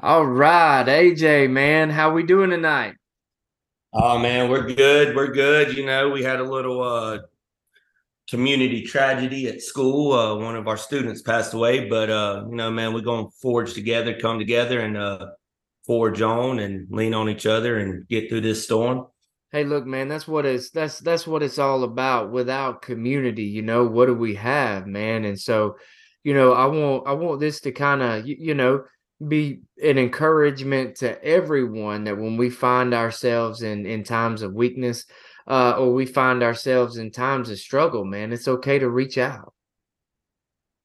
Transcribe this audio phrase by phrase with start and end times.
[0.00, 2.94] All right, AJ, man, how we doing tonight?
[3.92, 5.16] Oh man, we're good.
[5.16, 5.76] We're good.
[5.76, 7.18] You know, we had a little uh
[8.30, 10.12] community tragedy at school.
[10.12, 13.74] Uh one of our students passed away, but uh, you know, man, we're gonna forge
[13.74, 15.30] together, come together and uh
[15.84, 19.08] forge on and lean on each other and get through this storm.
[19.50, 22.30] Hey, look, man, that's what it's that's that's what it's all about.
[22.30, 25.24] Without community, you know, what do we have, man?
[25.24, 25.76] And so,
[26.22, 28.84] you know, I want I want this to kind of you, you know
[29.26, 35.06] be an encouragement to everyone that when we find ourselves in in times of weakness
[35.46, 39.54] uh, or we find ourselves in times of struggle, man, it's okay to reach out.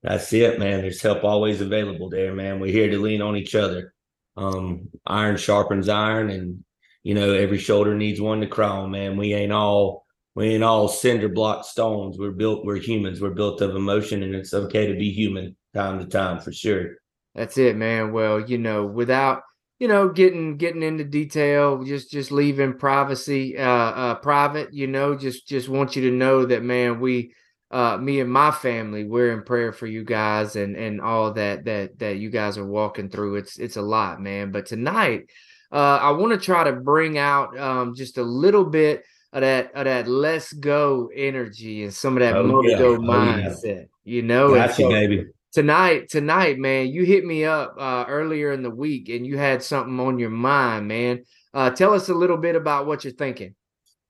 [0.02, 0.82] That's it, man.
[0.82, 2.60] There's help always available there, man.
[2.60, 3.94] We're here to lean on each other
[4.36, 6.64] um, iron sharpens iron, and
[7.04, 8.92] you know every shoulder needs one to cry on.
[8.92, 12.18] Man, we ain't all we ain't all cinder block stones.
[12.18, 12.66] We're built.
[12.66, 13.22] We're humans.
[13.22, 16.96] We're built of emotion, and it's okay to be human time to time for sure.
[17.36, 18.12] That's it, man.
[18.12, 19.42] Well, you know, without
[19.80, 24.74] you know getting getting into detail, just just leaving privacy uh, uh private.
[24.74, 27.00] You know, just just want you to know that, man.
[27.00, 27.34] We
[27.74, 31.66] uh, me and my family, we're in prayer for you guys and and all that
[31.66, 33.38] that that you guys are walking through.
[33.38, 34.52] It's it's a lot, man.
[34.52, 35.24] But tonight,
[35.72, 39.04] uh, I want to try to bring out um, just a little bit
[39.34, 42.78] of that of that let's go energy and some of that oh, yeah.
[42.78, 43.64] go oh, mindset.
[43.64, 43.84] Yeah.
[44.04, 45.26] You know, gotcha, so baby.
[45.54, 49.62] Tonight, tonight, man, you hit me up uh, earlier in the week and you had
[49.62, 51.26] something on your mind, man.
[51.54, 53.54] Uh, tell us a little bit about what you're thinking.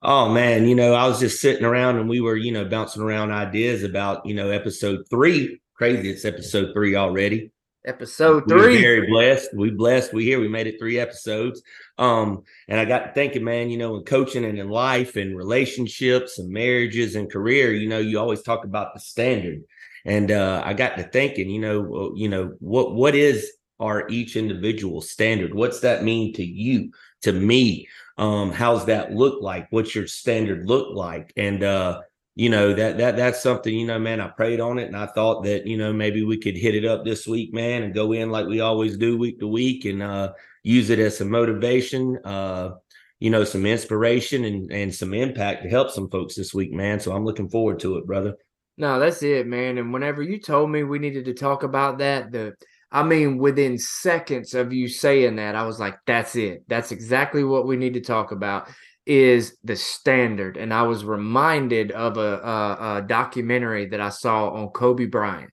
[0.02, 3.02] Oh man, you know, I was just sitting around and we were, you know, bouncing
[3.02, 5.60] around ideas about, you know, episode three.
[5.76, 7.52] Crazy, it's episode three already.
[7.86, 8.78] Episode three.
[8.78, 9.50] We very blessed.
[9.54, 10.14] We blessed.
[10.14, 10.40] We here.
[10.40, 11.62] We made it three episodes.
[11.98, 16.40] Um, and I got thinking, man, you know, in coaching and in life and relationships
[16.40, 19.64] and marriages and career, you know, you always talk about the standard.
[20.06, 24.36] And uh, I got to thinking, you know, you know, what what is our each
[24.36, 25.54] individual standard?
[25.54, 26.92] What's that mean to you,
[27.22, 27.88] to me?
[28.18, 32.00] um how's that look like what's your standard look like and uh
[32.36, 35.06] you know that that that's something you know man i prayed on it and i
[35.08, 38.12] thought that you know maybe we could hit it up this week man and go
[38.12, 40.32] in like we always do week to week and uh
[40.62, 42.72] use it as some motivation uh
[43.20, 47.00] you know some inspiration and and some impact to help some folks this week man
[47.00, 48.36] so i'm looking forward to it brother
[48.78, 52.32] no that's it man and whenever you told me we needed to talk about that
[52.32, 52.54] the
[52.94, 56.64] I mean, within seconds of you saying that, I was like, that's it.
[56.68, 58.70] That's exactly what we need to talk about
[59.08, 60.58] is the standard.
[60.58, 65.50] And I was reminded of a, a, a documentary that I saw on Kobe Bryant.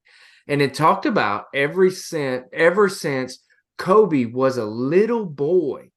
[0.49, 3.43] And it talked about every since ever since
[3.79, 5.91] Kobe was a little boy,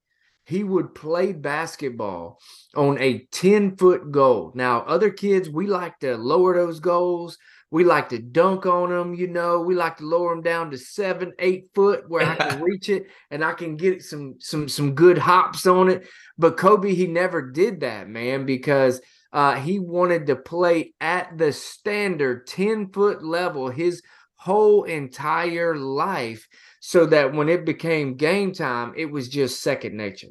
[0.45, 2.39] he would play basketball
[2.75, 4.51] on a 10 foot goal.
[4.55, 7.37] Now, other kids, we like to lower those goals.
[7.71, 9.61] We like to dunk on them, you know.
[9.61, 13.07] We like to lower them down to seven, eight foot where I can reach it
[13.31, 16.07] and I can get some some some good hops on it.
[16.37, 19.01] But Kobe, he never did that, man, because
[19.31, 24.03] uh, he wanted to play at the standard 10 foot level his
[24.35, 26.47] whole entire life
[26.85, 30.27] so that when it became game time, it was just second nature.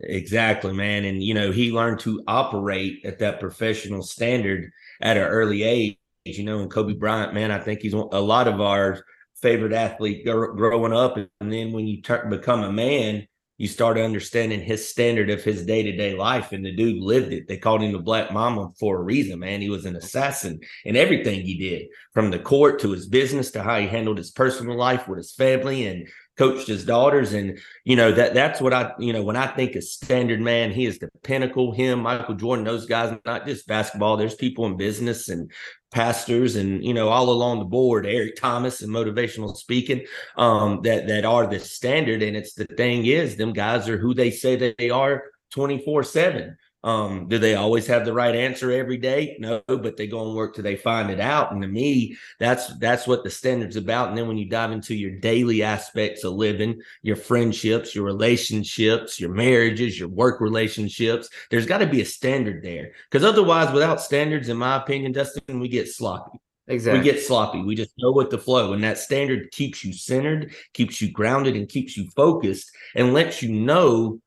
[0.00, 1.04] Exactly, man.
[1.04, 4.70] And, you know, he learned to operate at that professional standard
[5.02, 8.46] at an early age you know, and Kobe Bryant, man, I think he's a lot
[8.48, 9.04] of our
[9.40, 11.16] favorite athlete growing up.
[11.16, 12.00] And then when you
[12.30, 13.26] become a man,
[13.62, 16.50] you start understanding his standard of his day to day life.
[16.50, 17.46] And the dude lived it.
[17.46, 19.60] They called him the Black Mamba for a reason, man.
[19.60, 23.62] He was an assassin in everything he did, from the court to his business to
[23.62, 27.96] how he handled his personal life with his family and coached his daughters, and you
[27.96, 30.98] know that that's what I you know when I think of standard man, he is
[30.98, 31.72] the pinnacle.
[31.72, 34.16] Him, Michael Jordan, those guys, not just basketball.
[34.16, 35.50] There's people in business and
[35.92, 40.02] pastors and you know all along the board eric thomas and motivational speaking
[40.38, 44.14] um that that are the standard and it's the thing is them guys are who
[44.14, 48.72] they say that they are 24 7 um, do they always have the right answer
[48.72, 49.36] every day?
[49.38, 51.52] No, but they go and work till they find it out.
[51.52, 54.08] And to me, that's that's what the standard's about.
[54.08, 59.20] And then when you dive into your daily aspects of living, your friendships, your relationships,
[59.20, 62.92] your marriages, your work relationships, there's got to be a standard there.
[63.10, 66.38] Because otherwise, without standards, in my opinion, Dustin, we get sloppy.
[66.68, 67.00] Exactly.
[67.00, 67.62] We get sloppy.
[67.62, 68.72] We just go with the flow.
[68.72, 73.42] And that standard keeps you centered, keeps you grounded, and keeps you focused and lets
[73.42, 74.20] you know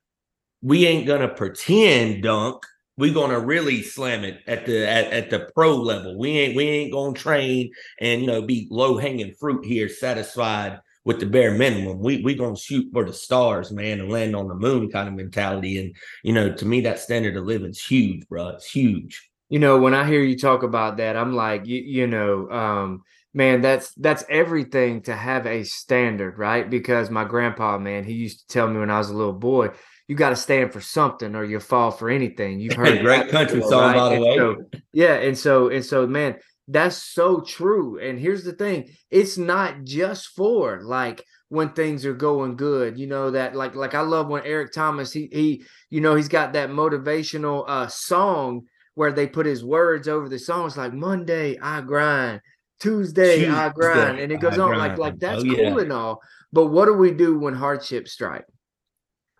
[0.65, 2.65] we ain't gonna pretend dunk.
[2.97, 6.17] We're gonna really slam it at the at, at the pro level.
[6.17, 7.71] We ain't we ain't gonna train
[8.01, 11.99] and you know be low hanging fruit here, satisfied with the bare minimum.
[11.99, 15.13] We we gonna shoot for the stars, man, and land on the moon kind of
[15.13, 15.77] mentality.
[15.77, 18.47] And you know, to me, that standard of living's huge, bro.
[18.49, 19.29] It's huge.
[19.49, 23.03] You know, when I hear you talk about that, I'm like, you, you know, um,
[23.35, 26.67] man, that's that's everything to have a standard, right?
[26.67, 29.69] Because my grandpa, man, he used to tell me when I was a little boy,
[30.07, 32.59] you got to stand for something or you'll fall for anything.
[32.59, 33.95] You've heard great country before, song, right?
[33.95, 34.37] by the way.
[34.37, 34.63] So,
[34.93, 36.35] yeah, and so and so, man,
[36.67, 37.99] that's so true.
[37.99, 42.99] And here's the thing: it's not just for like when things are going good.
[42.99, 46.27] You know that like like I love when Eric Thomas he he you know he's
[46.27, 48.63] got that motivational uh song
[48.95, 50.67] where they put his words over the song.
[50.67, 52.41] It's like Monday I grind.
[52.79, 54.79] Tuesday, Tuesday I grind, and it goes I on grind.
[54.79, 55.79] like like that's oh, cool yeah.
[55.79, 56.21] and all.
[56.51, 58.45] But what do we do when hardships strike?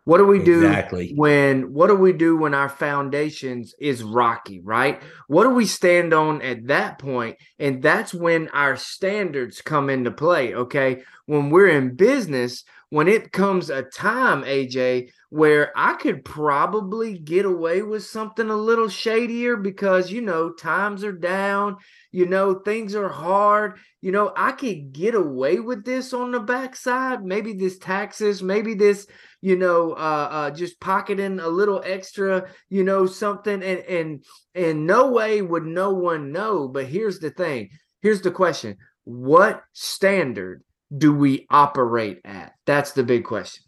[0.06, 1.14] What do we do exactly.
[1.16, 5.02] when what do we do when our foundations is rocky, right?
[5.28, 7.38] What do we stand on at that point?
[7.58, 11.02] And that's when our standards come into play, okay?
[11.26, 17.44] When we're in business, when it comes a time, AJ, where I could probably get
[17.44, 21.76] away with something a little shadier because you know times are down,
[22.14, 26.40] you know things are hard, you know I could get away with this on the
[26.40, 29.08] backside, maybe this taxes, maybe this
[29.42, 33.62] you know, uh, uh, just pocketing a little extra, you know, something.
[33.62, 36.68] And and in no way would no one know.
[36.68, 37.70] But here's the thing.
[38.02, 40.64] Here's the question: What standard
[40.98, 42.54] do we operate at?
[42.66, 43.65] That's the big question.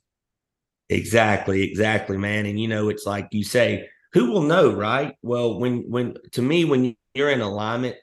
[0.90, 2.46] Exactly, exactly, man.
[2.46, 5.16] And you know, it's like you say, who will know, right?
[5.22, 7.98] Well, when when to me, when you're in alignment,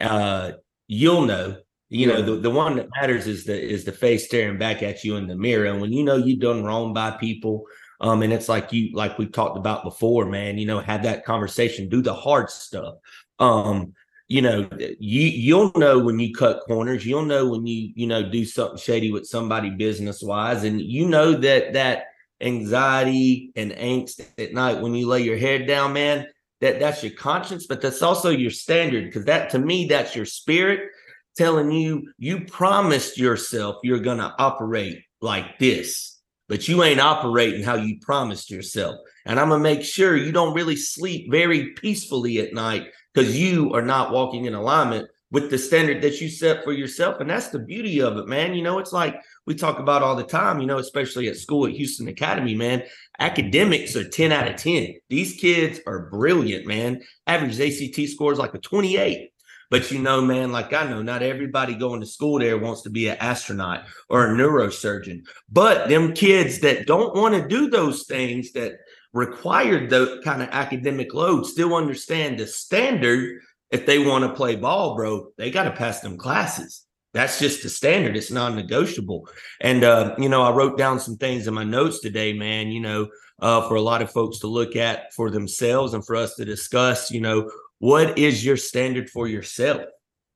[0.00, 0.52] uh,
[0.88, 1.58] you'll know
[1.90, 5.04] you know, the, the one that matters is the is the face staring back at
[5.04, 5.66] you in the mirror.
[5.66, 7.64] And when you know you've done wrong by people,
[8.00, 11.24] um, and it's like you like we've talked about before, man, you know, have that
[11.24, 12.96] conversation, do the hard stuff.
[13.38, 13.94] Um,
[14.28, 18.28] you know, you you'll know when you cut corners, you'll know when you, you know,
[18.28, 22.04] do something shady with somebody business wise, and you know that that
[22.40, 26.26] anxiety and angst at night when you lay your head down, man,
[26.60, 30.24] that that's your conscience, but that's also your standard because that to me, that's your
[30.24, 30.90] spirit
[31.36, 37.62] telling you you promised yourself you're going to operate like this, but you ain't operating
[37.62, 38.96] how you promised yourself.
[39.24, 43.38] And I'm going to make sure you don't really sleep very peacefully at night because
[43.38, 47.20] you are not walking in alignment with the standard that you set for yourself.
[47.20, 48.54] And that's the beauty of it, man.
[48.54, 51.66] You know, it's like we talk about all the time, you know, especially at school
[51.66, 52.82] at Houston Academy, man.
[53.18, 54.96] Academics are 10 out of 10.
[55.08, 57.00] These kids are brilliant, man.
[57.26, 59.30] Average ACT scores like a 28.
[59.70, 62.90] But you know, man, like I know, not everybody going to school there wants to
[62.90, 65.22] be an astronaut or a neurosurgeon.
[65.50, 68.74] But them kids that don't want to do those things that
[69.14, 73.40] require the kind of academic load still understand the standard.
[73.70, 76.84] If they want to play ball, bro, they got to pass them classes.
[77.14, 78.16] That's just the standard.
[78.16, 79.28] It's non-negotiable.
[79.60, 82.68] And uh, you know, I wrote down some things in my notes today, man.
[82.68, 83.08] You know,
[83.40, 86.44] uh, for a lot of folks to look at for themselves and for us to
[86.44, 87.10] discuss.
[87.10, 89.82] You know, what is your standard for yourself?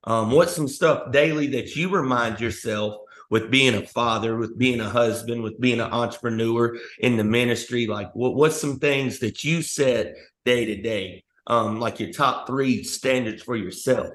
[0.05, 2.97] Um, what's some stuff daily that you remind yourself
[3.31, 7.87] with being a father, with being a husband, with being an entrepreneur in the ministry?
[7.87, 10.15] Like, what, what's some things that you set
[10.45, 14.09] day to day, um, like your top three standards for yourself?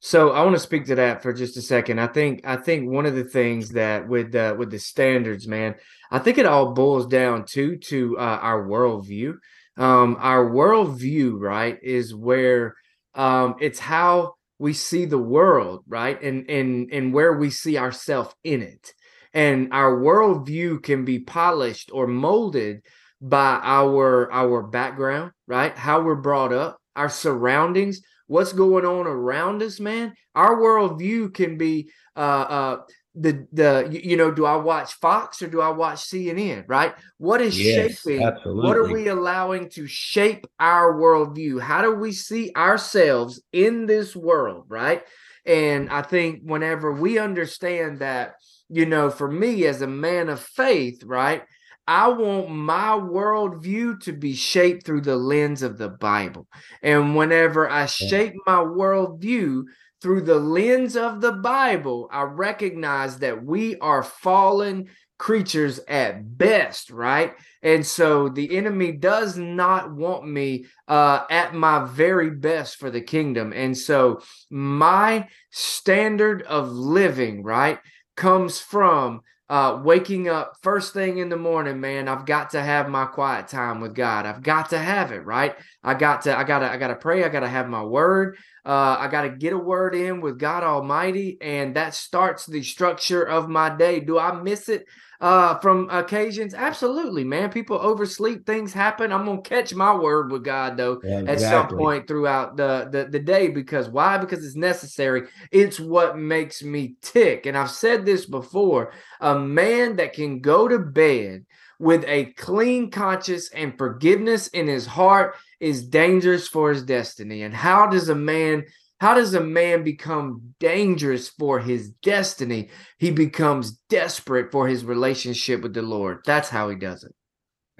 [0.00, 2.00] So I want to speak to that for just a second.
[2.00, 5.74] I think I think one of the things that with uh, with the standards, man,
[6.10, 9.34] I think it all boils down to to uh, our worldview
[9.78, 12.74] um, our worldview, right, is where
[13.14, 18.34] um, it's how we see the world, right, and and and where we see ourselves
[18.42, 18.92] in it.
[19.32, 22.82] And our worldview can be polished or molded
[23.20, 25.76] by our our background, right?
[25.78, 30.14] How we're brought up, our surroundings, what's going on around us, man.
[30.34, 32.76] Our worldview can be uh, uh,
[33.20, 37.40] the the you know do i watch fox or do i watch cnn right what
[37.40, 38.68] is yes, shaping absolutely.
[38.68, 44.14] what are we allowing to shape our worldview how do we see ourselves in this
[44.14, 45.02] world right
[45.44, 48.34] and i think whenever we understand that
[48.68, 51.42] you know for me as a man of faith right
[51.88, 56.46] I want my worldview to be shaped through the lens of the Bible.
[56.82, 59.62] And whenever I shape my worldview
[60.02, 66.90] through the lens of the Bible, I recognize that we are fallen creatures at best,
[66.90, 67.32] right?
[67.62, 73.00] And so the enemy does not want me uh, at my very best for the
[73.00, 73.54] kingdom.
[73.54, 77.78] And so my standard of living, right,
[78.14, 82.88] comes from uh, waking up first thing in the morning, man, I've got to have
[82.88, 84.26] my quiet time with God.
[84.26, 85.54] I've got to have it, right?
[85.82, 87.24] I got to, I gotta, I gotta pray.
[87.24, 88.36] I gotta have my word.
[88.64, 92.62] Uh, I got to get a word in with God Almighty, and that starts the
[92.62, 94.00] structure of my day.
[94.00, 94.84] Do I miss it
[95.20, 96.54] uh, from occasions?
[96.54, 97.50] Absolutely, man.
[97.50, 99.12] People oversleep, things happen.
[99.12, 101.32] I'm gonna catch my word with God though yeah, exactly.
[101.32, 104.18] at some point throughout the, the the day because why?
[104.18, 105.28] Because it's necessary.
[105.50, 107.46] It's what makes me tick.
[107.46, 111.44] And I've said this before: a man that can go to bed
[111.78, 117.42] with a clean conscience and forgiveness in his heart is dangerous for his destiny.
[117.42, 118.64] And how does a man
[119.00, 122.68] how does a man become dangerous for his destiny?
[122.98, 126.18] He becomes desperate for his relationship with the Lord.
[126.24, 127.14] That's how he does it.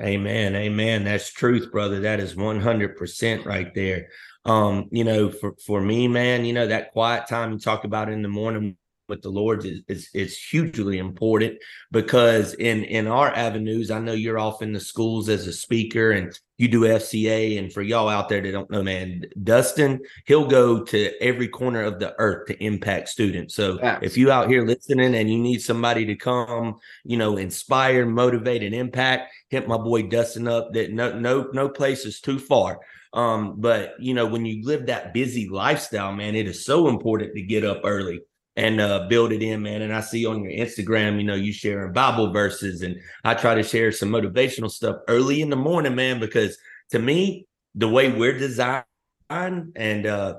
[0.00, 0.54] Amen.
[0.54, 1.04] Amen.
[1.04, 2.00] That's truth, brother.
[2.00, 4.06] That is 100% right there.
[4.44, 8.08] Um, you know, for for me, man, you know, that quiet time you talk about
[8.08, 8.76] in the morning
[9.08, 11.58] with the Lord is, is, is hugely important
[11.90, 16.10] because in in our avenues, I know you're off in the schools as a speaker
[16.12, 17.58] and you do FCA.
[17.58, 21.82] And for y'all out there that don't know, man, Dustin, he'll go to every corner
[21.82, 23.54] of the earth to impact students.
[23.54, 28.04] So if you out here listening and you need somebody to come, you know, inspire,
[28.06, 30.72] motivate, and impact, hit my boy Dustin up.
[30.74, 32.80] That no no no place is too far.
[33.14, 37.34] Um, but you know, when you live that busy lifestyle, man, it is so important
[37.34, 38.20] to get up early
[38.58, 39.82] and uh, build it in, man.
[39.82, 43.54] And I see on your Instagram, you know, you sharing Bible verses, and I try
[43.54, 46.58] to share some motivational stuff early in the morning, man, because
[46.90, 47.46] to me,
[47.76, 48.84] the way we're designed,
[49.30, 50.38] and uh,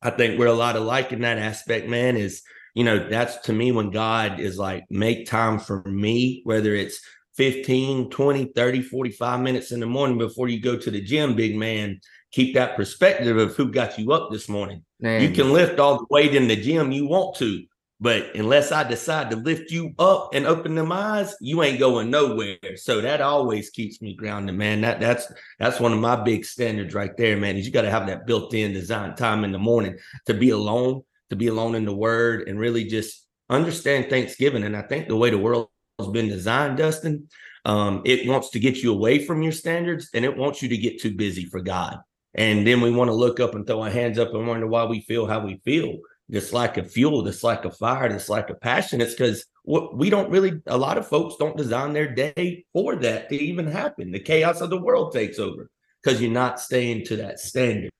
[0.00, 2.42] I think we're a lot alike in that aspect, man, is
[2.76, 7.00] you know, that's to me when God is like, make time for me, whether it's
[7.36, 11.56] 15, 20, 30, 45 minutes in the morning before you go to the gym, big
[11.56, 11.98] man
[12.36, 14.84] keep that perspective of who got you up this morning.
[15.00, 15.22] Man.
[15.22, 17.64] You can lift all the weight in the gym you want to,
[17.98, 22.10] but unless I decide to lift you up and open them eyes, you ain't going
[22.10, 22.58] nowhere.
[22.74, 24.82] So that always keeps me grounded, man.
[24.82, 27.56] That that's that's one of my big standards right there, man.
[27.56, 31.04] Is you got to have that built-in design time in the morning to be alone,
[31.30, 34.64] to be alone in the Word, and really just understand Thanksgiving.
[34.64, 37.28] And I think the way the world has been designed, Dustin,
[37.64, 40.76] um, it wants to get you away from your standards, and it wants you to
[40.76, 41.98] get too busy for God.
[42.36, 44.84] And then we want to look up and throw our hands up and wonder why
[44.84, 45.98] we feel how we feel.
[46.28, 49.00] This lack of fuel, this lack of fire, this lack of passion.
[49.00, 53.30] It's because we don't really, a lot of folks don't design their day for that
[53.30, 54.12] to even happen.
[54.12, 55.70] The chaos of the world takes over
[56.02, 57.90] because you're not staying to that standard.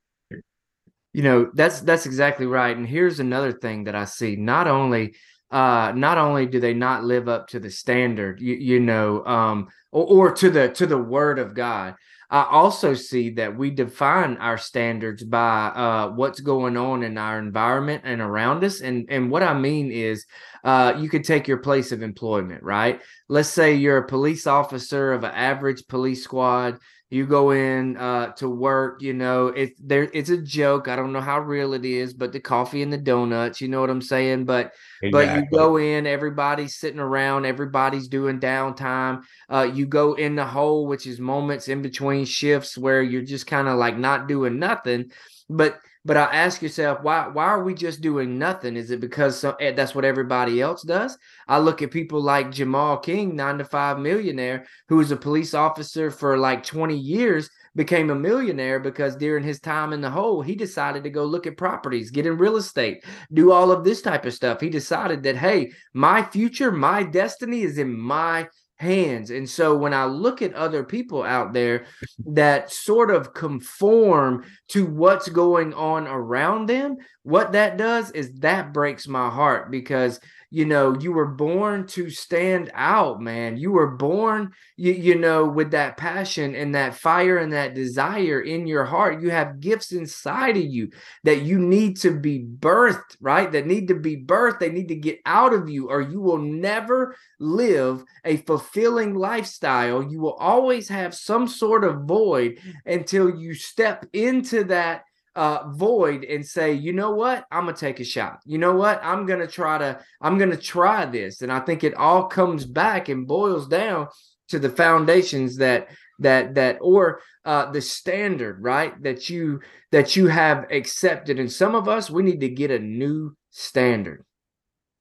[1.12, 2.76] You know, that's that's exactly right.
[2.76, 4.36] And here's another thing that I see.
[4.36, 5.14] Not only
[5.50, 9.68] uh not only do they not live up to the standard you, you know um
[9.92, 11.94] or, or to the to the word of god
[12.28, 17.38] I also see that we define our standards by uh, what's going on in our
[17.38, 18.80] environment and around us.
[18.80, 20.26] And and what I mean is,
[20.64, 23.00] uh, you could take your place of employment, right?
[23.28, 26.78] Let's say you're a police officer of an average police squad
[27.08, 30.88] you go in uh, to work you know it there it's a joke.
[30.88, 33.80] I don't know how real it is but the coffee and the donuts you know
[33.80, 34.44] what i'm saying?
[34.44, 34.72] But
[35.02, 35.10] exactly.
[35.10, 40.46] but you go in everybody's sitting around everybody's doing downtime uh, you go in the
[40.46, 44.58] hole which is moments in between shifts where you're just kind of like not doing
[44.58, 45.10] nothing.
[45.48, 48.76] But but I ask yourself, why why are we just doing nothing?
[48.76, 51.18] Is it because so, eh, that's what everybody else does?
[51.48, 55.52] I look at people like Jamal King, nine to five millionaire, who was a police
[55.52, 60.42] officer for like 20 years, became a millionaire because during his time in the hole,
[60.42, 64.00] he decided to go look at properties, get in real estate, do all of this
[64.00, 64.60] type of stuff.
[64.60, 69.30] He decided that, hey, my future, my destiny is in my hands.
[69.30, 71.86] And so when I look at other people out there
[72.26, 78.72] that sort of conform to what's going on around them, what that does is that
[78.72, 83.56] breaks my heart because you know you were born to stand out man.
[83.56, 88.40] You were born you, you know with that passion and that fire and that desire
[88.40, 89.22] in your heart.
[89.22, 90.90] You have gifts inside of you
[91.24, 93.50] that you need to be birthed right?
[93.50, 94.60] That need to be birthed.
[94.60, 100.02] They need to get out of you or you will never live a fulfilling lifestyle.
[100.02, 105.05] You will always have some sort of void until you step into that
[105.36, 108.40] uh, void and say, you know what, I'm gonna take a shot.
[108.44, 111.42] You know what, I'm gonna try to, I'm gonna try this.
[111.42, 114.08] And I think it all comes back and boils down
[114.48, 115.88] to the foundations that
[116.18, 119.00] that that or uh, the standard, right?
[119.02, 119.60] That you
[119.92, 121.38] that you have accepted.
[121.38, 124.25] And some of us, we need to get a new standard.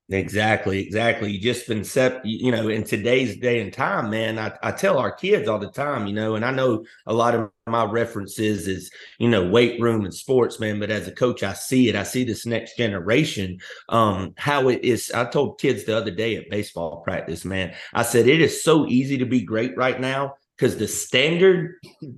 [0.09, 1.31] Exactly, exactly.
[1.31, 4.37] You just been set, you know, in today's day and time, man.
[4.37, 7.33] I, I tell our kids all the time, you know, and I know a lot
[7.33, 10.79] of my references is, you know, weight room and sports, man.
[10.79, 11.95] But as a coach, I see it.
[11.95, 13.57] I see this next generation,
[13.89, 15.11] um, how it is.
[15.11, 18.85] I told kids the other day at baseball practice, man, I said, it is so
[18.85, 21.75] easy to be great right now because the standard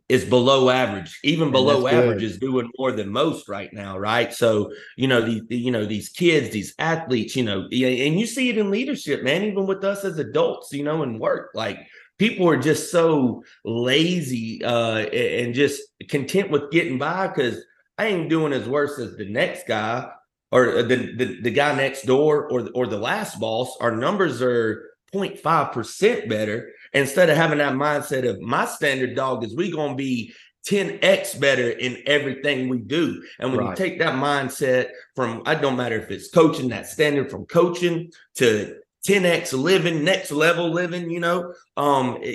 [0.10, 1.20] is below average.
[1.24, 2.24] Even below average good.
[2.24, 4.34] is doing more than most right now, right?
[4.34, 8.27] So you know the, the, you know these kids, these athletes, you know, and you
[8.27, 9.44] see it in leadership, man.
[9.44, 11.79] Even with us as adults, you know, in work, like
[12.17, 17.63] people are just so lazy uh, and just content with getting by because
[17.98, 20.08] I ain't doing as worse as the next guy
[20.51, 23.75] or the, the the guy next door or or the last boss.
[23.82, 29.44] Our numbers are 0.5 percent better instead of having that mindset of my standard dog
[29.44, 30.34] is we gonna be
[30.67, 33.24] 10x better in everything we do.
[33.39, 33.70] And when right.
[33.70, 38.12] you take that mindset from, I don't matter if it's coaching, that standard from coaching
[38.36, 38.77] to
[39.08, 42.32] 10x living, next level living, you know, um, you,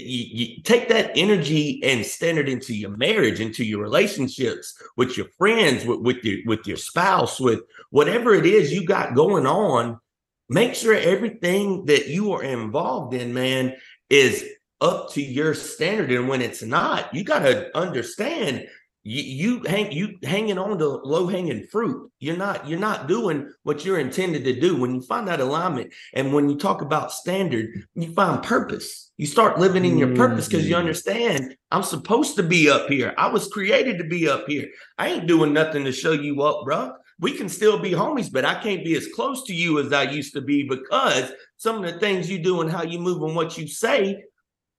[0.56, 5.84] you take that energy and standard into your marriage, into your relationships with your friends,
[5.84, 10.00] with, with your with your spouse, with whatever it is you got going on.
[10.48, 13.74] Make sure everything that you are involved in, man,
[14.12, 14.44] is
[14.80, 16.12] up to your standard.
[16.12, 18.68] And when it's not, you got to understand
[19.04, 22.12] you, you hang you hanging on to low hanging fruit.
[22.20, 24.76] You're not you're not doing what you're intended to do.
[24.76, 29.10] When you find that alignment, and when you talk about standard, you find purpose.
[29.16, 30.80] You start living in your purpose because you mm-hmm.
[30.80, 33.12] understand I'm supposed to be up here.
[33.18, 34.68] I was created to be up here.
[34.98, 36.92] I ain't doing nothing to show you up, bro.
[37.20, 40.04] We can still be homies, but I can't be as close to you as I
[40.04, 43.36] used to be because some of the things you do and how you move and
[43.36, 44.24] what you say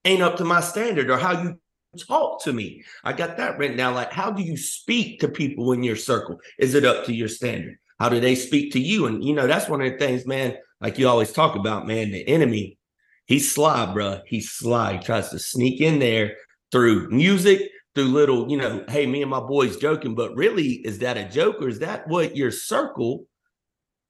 [0.06, 1.60] ain't up to my standard or how you
[2.08, 2.84] talk to me.
[3.04, 3.94] I got that written down.
[3.94, 6.40] Like, how do you speak to people in your circle?
[6.60, 7.78] Is it up to your standard?
[8.00, 9.06] How do they speak to you?
[9.06, 12.12] And you know, that's one of the things, man, like you always talk about, man,
[12.12, 12.78] the enemy,
[13.26, 14.20] he's sly, bro.
[14.26, 14.94] He's sly.
[14.94, 16.36] He tries to sneak in there
[16.72, 21.00] through music, through little, you know, hey, me and my boys joking, but really, is
[21.00, 23.26] that a joke or is that what your circle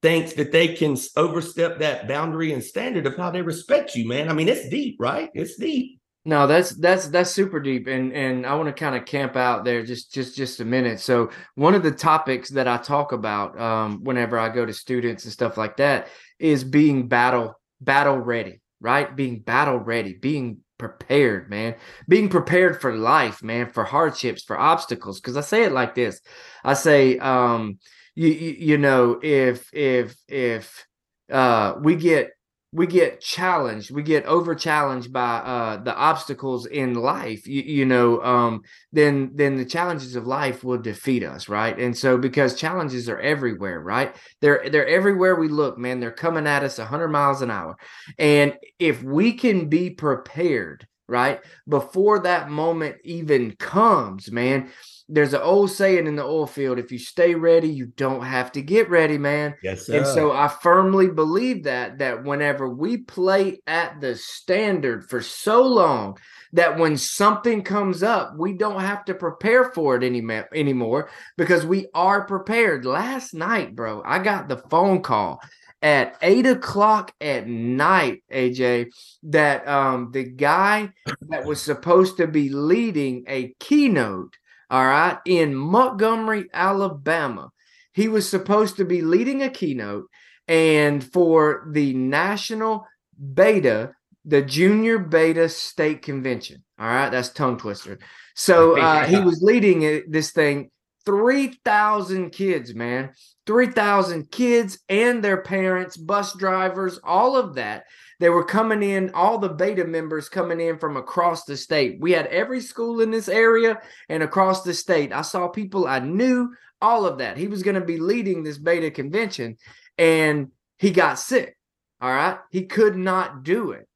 [0.02, 4.30] thinks that they can overstep that boundary and standard of how they respect you, man.
[4.30, 5.30] I mean, it's deep, right?
[5.34, 6.00] It's deep.
[6.26, 9.66] No, that's that's that's super deep, and and I want to kind of camp out
[9.66, 11.02] there just just just a minute.
[11.02, 15.26] So one of the topics that I talk about um, whenever I go to students
[15.26, 16.08] and stuff like that
[16.40, 19.14] is being battle battle ready, right?
[19.14, 21.76] Being battle ready, being prepared, man.
[22.08, 25.22] Being prepared for life, man, for hardships, for obstacles.
[25.22, 26.20] Because I say it like this,
[26.64, 27.80] I say, um,
[28.16, 30.86] you, you, you know if if if
[31.32, 32.32] uh we get
[32.74, 37.86] we get challenged we get over challenged by uh the obstacles in life you, you
[37.86, 41.78] know um then then the challenges of life will defeat us right?
[41.80, 44.16] And so because challenges are everywhere right?
[44.42, 46.00] They're they're everywhere we look man.
[46.00, 47.78] They're coming at us 100 miles an hour.
[48.18, 54.70] And if we can be prepared right before that moment even comes man
[55.14, 58.52] there's an old saying in the oil field if you stay ready you don't have
[58.52, 59.98] to get ready man yes sir.
[59.98, 65.62] and so i firmly believe that that whenever we play at the standard for so
[65.62, 66.18] long
[66.52, 70.22] that when something comes up we don't have to prepare for it any,
[70.56, 75.40] anymore because we are prepared last night bro i got the phone call
[75.84, 78.88] at eight o'clock at night, AJ,
[79.24, 80.90] that um the guy
[81.28, 84.38] that was supposed to be leading a keynote
[84.74, 87.52] all right, in Montgomery, Alabama.
[87.94, 90.10] He was supposed to be leading a keynote
[90.48, 92.88] and for the national
[93.36, 93.92] beta,
[94.26, 96.64] the junior beta state convention.
[96.80, 98.00] All right, that's tongue twister.
[98.34, 100.72] So uh, he was leading it, this thing,
[101.06, 103.12] 3,000 kids, man.
[103.46, 107.84] 3,000 kids and their parents, bus drivers, all of that.
[108.20, 111.98] They were coming in, all the beta members coming in from across the state.
[112.00, 115.12] We had every school in this area and across the state.
[115.12, 117.38] I saw people I knew, all of that.
[117.38, 119.58] He was going to be leading this beta convention
[119.98, 121.58] and he got sick.
[122.02, 122.38] All right.
[122.52, 123.88] He could not do it.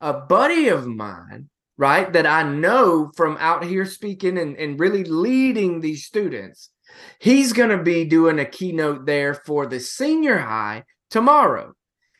[0.00, 5.04] A buddy of mine, right, that I know from out here speaking and, and really
[5.04, 6.70] leading these students,
[7.18, 11.72] he's going to be doing a keynote there for the senior high tomorrow.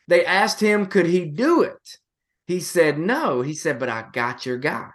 [0.07, 1.97] They asked him, could he do it?
[2.45, 3.41] He said, no.
[3.41, 4.89] He said, but I got your guy.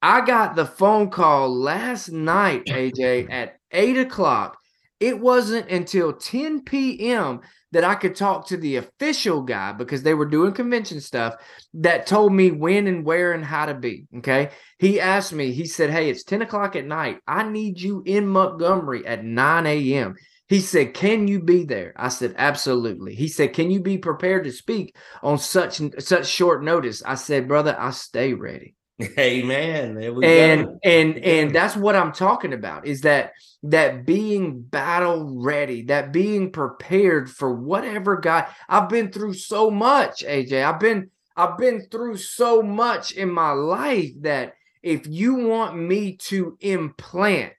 [0.00, 4.58] I got the phone call last night, AJ, at eight o'clock.
[5.00, 7.40] It wasn't until 10 p.m
[7.72, 11.34] that I could talk to the official guy because they were doing convention stuff
[11.74, 14.06] that told me when and where and how to be.
[14.18, 14.50] Okay.
[14.78, 17.18] He asked me, he said, Hey, it's 10 o'clock at night.
[17.26, 20.14] I need you in Montgomery at 9 a.m.
[20.48, 21.92] He said, Can you be there?
[21.96, 23.14] I said, Absolutely.
[23.14, 27.02] He said, Can you be prepared to speak on such such short notice?
[27.04, 28.74] I said, Brother, I stay ready.
[29.18, 29.96] Amen.
[30.24, 30.78] and go.
[30.82, 33.32] and and that's what I'm talking about is that
[33.62, 38.46] that being battle ready, that being prepared for whatever God.
[38.68, 40.64] I've been through so much, AJ.
[40.64, 46.16] I've been I've been through so much in my life that if you want me
[46.16, 47.54] to implant,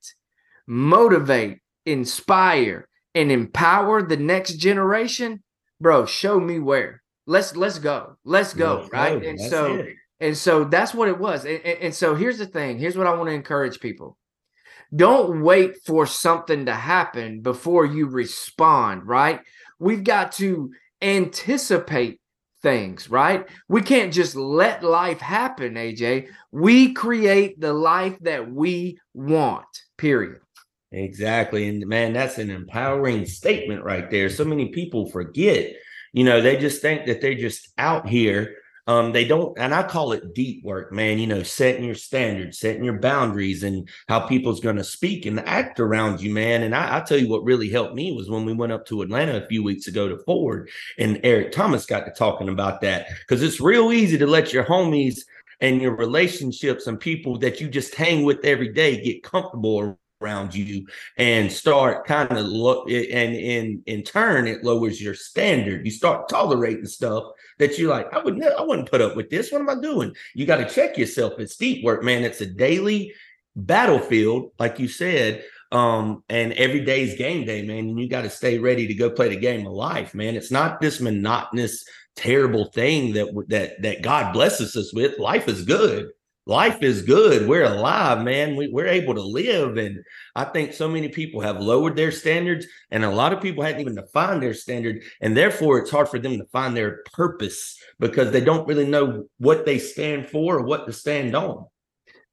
[0.68, 1.60] motivate,
[1.92, 5.44] inspire, and empower the next generation,
[5.82, 7.02] bro, show me where.
[7.26, 8.18] Let's let's go.
[8.24, 8.78] Let's go.
[8.82, 9.22] Let's right.
[9.22, 9.28] Go.
[9.30, 9.96] And That's so it.
[10.20, 11.46] And so that's what it was.
[11.46, 12.78] And, and, and, so here's the thing.
[12.78, 14.18] Here's what I want to encourage people.
[14.94, 19.40] Don't wait for something to happen before you respond, right?
[19.80, 20.72] We've got to
[21.02, 22.20] anticipate
[22.62, 23.48] things, right?
[23.70, 26.28] We can't just let life happen, AJ.
[26.52, 30.42] We create the life that we want, period.
[30.92, 31.68] Exactly.
[31.68, 34.30] And man, that's an empowering statement right there.
[34.30, 35.74] So many people forget,
[36.14, 38.56] you know, they just think that they're just out here
[38.88, 41.20] um, they don't, and I call it deep work, man.
[41.20, 45.40] You know, setting your standards, setting your boundaries, and how people's going to speak and
[45.42, 46.64] act around you, man.
[46.64, 49.04] And I, I tell you what really helped me was when we went up to
[49.04, 53.10] Atlanta a few weeks ago to Ford, and Eric Thomas got to talking about that
[53.20, 55.20] because it's real easy to let your homies
[55.62, 60.54] and your relationships and people that you just hang with every day get comfortable around
[60.54, 60.86] you
[61.18, 65.86] and start kind of look and in in turn it lowers your standard.
[65.86, 67.24] You start tolerating stuff
[67.58, 69.52] that you're like i wouldn't i wouldn't put up with this.
[69.52, 70.14] What am i doing?
[70.36, 71.34] You got to check yourself.
[71.40, 72.24] It's deep work man.
[72.24, 73.14] It's a daily
[73.56, 78.30] battlefield like you said um and every day's game day man and you got to
[78.30, 80.36] stay ready to go play the game of life man.
[80.36, 85.18] It's not this monotonous terrible thing that that that god blesses us with.
[85.18, 86.10] Life is good
[86.50, 87.48] life is good.
[87.48, 88.56] We're alive, man.
[88.56, 89.78] We, we're able to live.
[89.78, 90.04] And
[90.36, 93.82] I think so many people have lowered their standards, and a lot of people hadn't
[93.82, 95.04] even defined their standard.
[95.22, 99.26] And therefore, it's hard for them to find their purpose because they don't really know
[99.38, 101.66] what they stand for or what to stand on.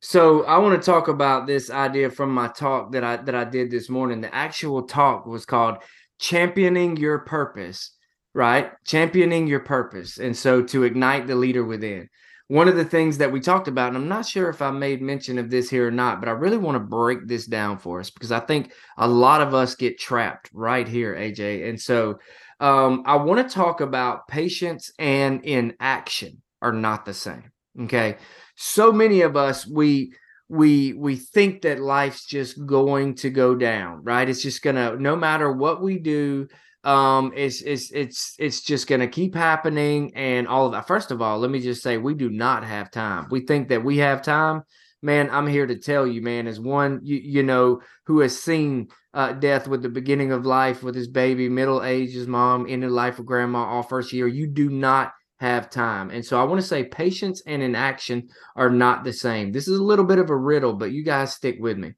[0.00, 3.44] So I want to talk about this idea from my talk that I that I
[3.44, 4.20] did this morning.
[4.20, 5.76] The actual talk was called
[6.18, 7.92] championing your purpose,
[8.32, 8.72] right?
[8.86, 10.18] Championing your purpose.
[10.18, 12.08] And so to ignite the leader within
[12.48, 15.02] one of the things that we talked about, and I'm not sure if I made
[15.02, 17.98] mention of this here or not, but I really want to break this down for
[17.98, 21.68] us because I think a lot of us get trapped right here, AJ.
[21.68, 22.20] And so
[22.60, 27.50] um, I want to talk about patience and inaction are not the same.
[27.82, 28.16] Okay.
[28.54, 30.12] So many of us, we,
[30.48, 35.16] we we think that life's just going to go down right it's just gonna no
[35.16, 36.46] matter what we do
[36.86, 40.86] um it's it's it's it's just going to keep happening and all of that.
[40.86, 43.26] First of all let me just say we do not have time.
[43.30, 44.62] We think that we have time.
[45.02, 48.88] Man i'm here to tell you man as one you, you know who has seen
[49.12, 52.88] uh, death with the beginning of life with his baby middle age his mom into
[52.88, 56.10] life of grandma all first year you do not have time.
[56.10, 59.52] And so i want to say patience and inaction are not the same.
[59.52, 61.92] This is a little bit of a riddle but you guys stick with me.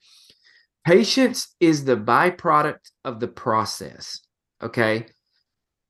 [0.84, 4.20] Patience is the byproduct of the process
[4.62, 5.06] Okay.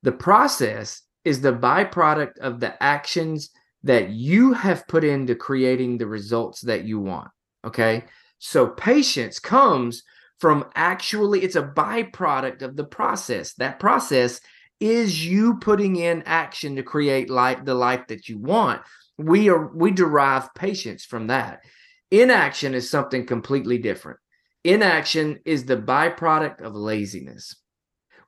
[0.03, 3.51] The process is the byproduct of the actions
[3.83, 7.31] that you have put into creating the results that you want.
[7.65, 8.05] Okay.
[8.39, 10.03] So patience comes
[10.39, 13.55] from actually, it's a byproduct of the process.
[13.55, 14.41] That process
[14.79, 18.83] is you putting in action to create life, the life that you want.
[19.17, 21.65] We are, we derive patience from that.
[22.11, 24.21] Inaction is something completely different.
[24.63, 27.57] Inaction is the byproduct of laziness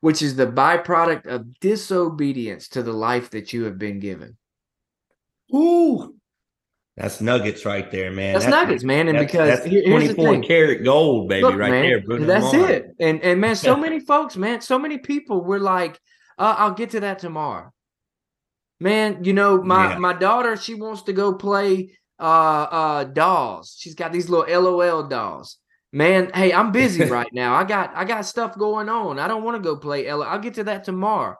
[0.01, 4.37] which is the byproduct of disobedience to the life that you have been given.
[5.53, 6.15] Ooh,
[6.97, 8.33] that's nuggets right there, man.
[8.33, 9.07] That's, that's nuggets, man.
[9.07, 12.19] And that's, because that's here, 24 karat gold, baby, Look, right man, there.
[12.19, 12.95] that's it.
[12.99, 15.99] And and man, so many folks, man, so many people were like,
[16.37, 17.71] uh, I'll get to that tomorrow.
[18.79, 19.97] Man, you know, my yeah.
[19.99, 23.75] my daughter, she wants to go play uh uh dolls.
[23.77, 25.57] She's got these little LOL dolls
[25.91, 27.53] man hey i'm busy right now.
[27.53, 29.19] I got i got stuff going on.
[29.19, 31.35] I don't want to go play ella i'll get to that tomorrow.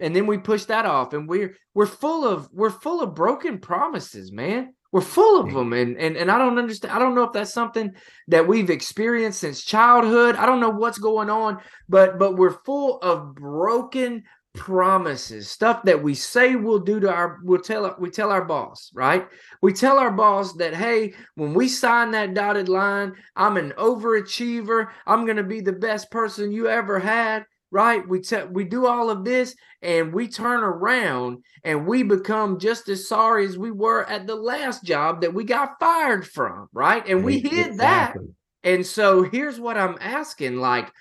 [0.00, 3.58] And then we push that off and we're we're full of we're full of broken
[3.58, 4.74] promises man.
[4.92, 7.52] We're full of them and and and i don't understand i don't know if that's
[7.52, 7.92] something
[8.28, 10.36] that we've experienced since childhood.
[10.36, 16.00] I don't know what's going on but but we're full of broken promises stuff that
[16.00, 19.26] we say we'll do to our we'll tell we tell our boss right
[19.62, 24.88] we tell our boss that hey when we sign that dotted line i'm an overachiever
[25.06, 28.06] i'm going to be the best person you ever had right?
[28.08, 32.88] We te- we do all of this and we turn around and we become just
[32.88, 37.04] as sorry as we were at the last job that we got fired from, right?
[37.08, 38.26] And we hid exactly.
[38.26, 38.70] that.
[38.70, 40.92] And so here's what I'm asking like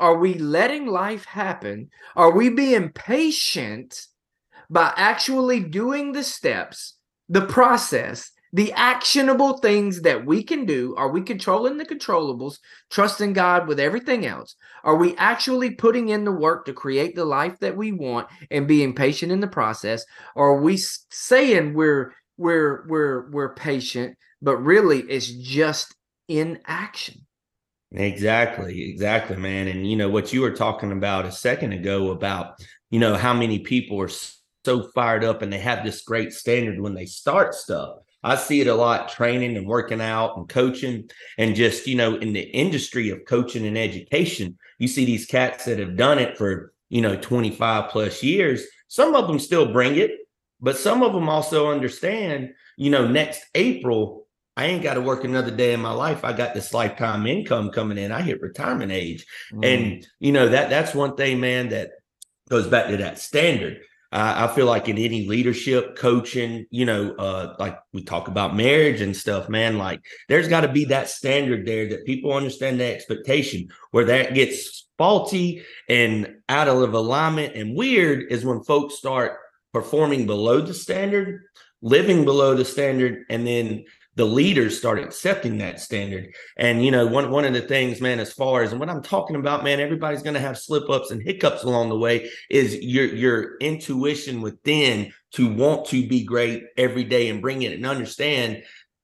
[0.00, 1.90] are we letting life happen?
[2.16, 4.06] Are we being patient
[4.68, 6.96] by actually doing the steps,
[7.28, 10.94] the process the actionable things that we can do?
[10.96, 12.58] Are we controlling the controllables
[12.90, 14.56] trusting god with everything else?
[14.82, 18.66] Are we actually putting in the work to create the life that we want and
[18.66, 20.04] being patient in the process?
[20.34, 25.94] Or are we saying we're we're we're we're patient but really it's just
[26.26, 27.26] inaction
[27.92, 32.54] exactly exactly man and you know what you were talking about a second ago about
[32.90, 34.10] you know how many people are
[34.64, 38.60] so fired up and they have this great standard when they start stuff I see
[38.60, 42.42] it a lot training and working out and coaching and just, you know, in the
[42.42, 47.00] industry of coaching and education, you see these cats that have done it for, you
[47.00, 48.66] know, 25 plus years.
[48.88, 50.12] Some of them still bring it,
[50.60, 54.26] but some of them also understand, you know, next April,
[54.60, 56.22] I ain't got to work another day in my life.
[56.22, 58.12] I got this lifetime income coming in.
[58.12, 59.24] I hit retirement age.
[59.54, 59.64] Mm.
[59.64, 61.92] And, you know, that that's one thing, man, that
[62.50, 63.80] goes back to that standard.
[64.12, 69.00] I feel like in any leadership, coaching, you know, uh, like we talk about marriage
[69.00, 72.92] and stuff, man, like there's got to be that standard there that people understand the
[72.92, 73.68] expectation.
[73.92, 79.38] Where that gets faulty and out of alignment and weird is when folks start
[79.72, 81.44] performing below the standard,
[81.80, 83.84] living below the standard, and then
[84.20, 86.34] the leaders start accepting that standard.
[86.58, 89.02] And you know, one one of the things, man, as far as and what I'm
[89.02, 92.30] talking about, man, everybody's going to have slip ups and hiccups along the way.
[92.50, 97.72] Is your your intuition within to want to be great every day and bring it
[97.72, 98.62] and understand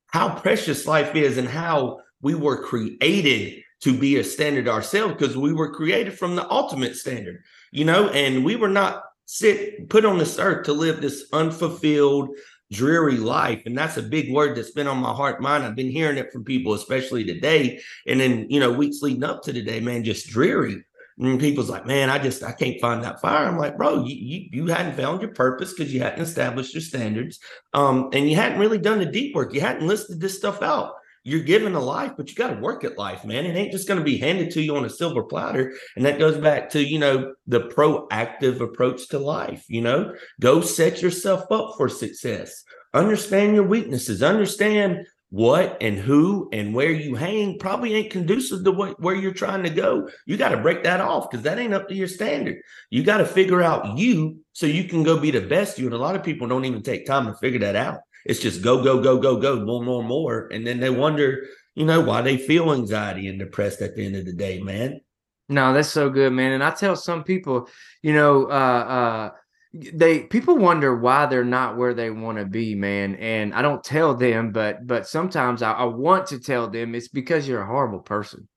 [0.08, 5.34] how precious life is and how we were created to be a standard ourselves because
[5.34, 10.04] we were created from the ultimate standard, you know, and we were not sit put
[10.04, 12.28] on this earth to live this unfulfilled
[12.72, 13.62] dreary life.
[13.66, 15.64] And that's a big word that's been on my heart, mind.
[15.64, 17.80] I've been hearing it from people, especially today.
[18.06, 20.84] And then, you know, weeks leading up to today, man, just dreary.
[21.18, 23.46] And people's like, man, I just I can't find that fire.
[23.46, 26.82] I'm like, bro, you you, you hadn't found your purpose because you hadn't established your
[26.82, 27.40] standards,
[27.72, 29.54] um, and you hadn't really done the deep work.
[29.54, 30.95] You hadn't listed this stuff out
[31.26, 33.46] you're given a life, but you got to work at life, man.
[33.46, 35.74] It ain't just going to be handed to you on a silver platter.
[35.96, 39.64] And that goes back to, you know, the proactive approach to life.
[39.66, 42.62] You know, go set yourself up for success.
[42.94, 44.22] Understand your weaknesses.
[44.22, 49.32] Understand what and who and where you hang probably ain't conducive to what, where you're
[49.32, 50.08] trying to go.
[50.26, 52.58] You got to break that off because that ain't up to your standard.
[52.90, 55.86] You got to figure out you so you can go be the best you.
[55.86, 57.98] And a lot of people don't even take time to figure that out.
[58.28, 60.48] It's just go, go, go, go, go, more, more, more.
[60.52, 64.16] And then they wonder, you know, why they feel anxiety and depressed at the end
[64.16, 65.00] of the day, man.
[65.48, 66.52] No, that's so good, man.
[66.52, 67.68] And I tell some people,
[68.02, 69.30] you know, uh, uh,
[69.72, 73.84] they people wonder why they're not where they want to be man and i don't
[73.84, 77.66] tell them but but sometimes I, I, want to tell them it's because you're a
[77.66, 78.48] horrible person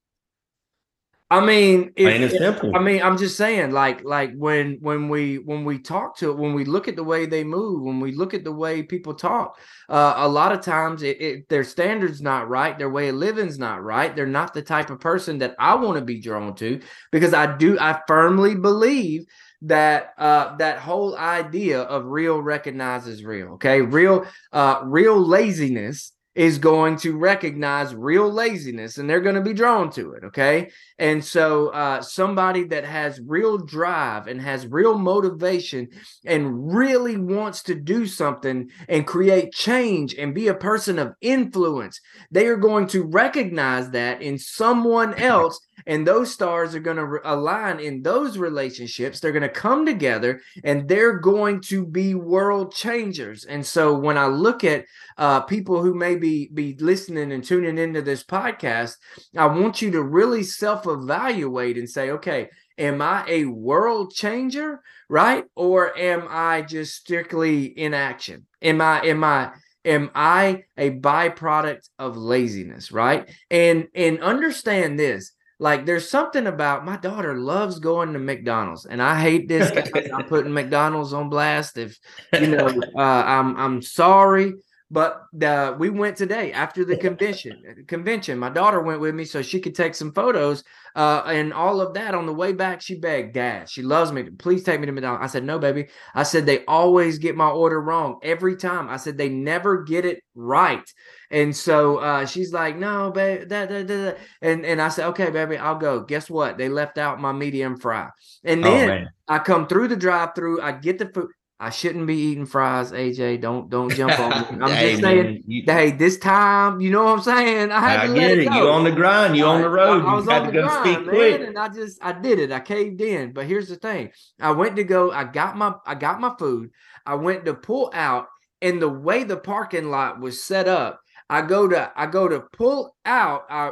[1.32, 5.64] I mean, if, if, I mean, I'm just saying, like, like when when we when
[5.64, 8.34] we talk to it, when we look at the way they move, when we look
[8.34, 12.50] at the way people talk, uh, a lot of times it, it, their standards not
[12.50, 14.16] right, their way of living's not right.
[14.16, 17.58] They're not the type of person that I want to be drawn to because I
[17.58, 17.78] do.
[17.80, 19.26] I firmly believe
[19.62, 26.58] that uh that whole idea of real recognizes real okay real uh real laziness is
[26.58, 30.24] going to recognize real laziness and they're going to be drawn to it.
[30.24, 30.72] Okay.
[30.98, 35.90] And so, uh, somebody that has real drive and has real motivation
[36.26, 42.00] and really wants to do something and create change and be a person of influence,
[42.32, 47.06] they are going to recognize that in someone else and those stars are going to
[47.06, 49.20] re- align in those relationships.
[49.20, 53.44] They're going to come together and they're going to be world changers.
[53.44, 54.86] And so when i look at
[55.18, 58.96] uh, people who may be, be listening and tuning into this podcast
[59.36, 65.46] i want you to really self-evaluate and say okay am i a world changer right?
[65.56, 68.46] Or am i just strictly inaction?
[68.62, 69.52] Am i am i
[69.84, 73.30] am i a byproduct of laziness right?
[73.50, 79.02] And and understand this like there's something about my daughter loves going to McDonald's, and
[79.02, 79.72] I hate this.
[80.14, 81.78] I'm putting McDonald's on blast.
[81.78, 82.00] If
[82.34, 84.54] you know, uh, I'm I'm sorry,
[84.90, 87.86] but uh, we went today after the convention.
[87.88, 88.40] Convention.
[88.40, 90.64] My daughter went with me so she could take some photos
[90.96, 92.16] uh, and all of that.
[92.16, 94.24] On the way back, she begged, "Dad, she loves me.
[94.24, 97.50] Please take me to McDonald's." I said, "No, baby." I said they always get my
[97.50, 98.88] order wrong every time.
[98.88, 100.90] I said they never get it right.
[101.32, 105.30] And so uh, she's like, "No, baby." That, that, that, And and I said, "Okay,
[105.30, 106.58] baby, I'll go." Guess what?
[106.58, 108.10] They left out my medium fry.
[108.44, 110.62] And oh, then oh, I come through the drive-through.
[110.62, 111.30] I get the food.
[111.62, 113.42] I shouldn't be eating fries, AJ.
[113.42, 114.66] Don't don't jump on me.
[114.66, 117.72] I'm hey, just saying, man, you, hey, this time, you know what I'm saying?
[117.72, 118.40] I had I to get it.
[118.40, 120.06] it you on the grind, you on the road.
[120.06, 121.42] I, I was you on the grind, man, quick.
[121.42, 122.54] and I just I did it.
[122.54, 123.34] I caved in.
[123.34, 125.12] But here's the thing: I went to go.
[125.12, 126.72] I got my I got my food.
[127.06, 128.28] I went to pull out,
[128.62, 132.42] and the way the parking lot was set up, I go to I go to
[132.54, 133.46] pull out.
[133.50, 133.72] I,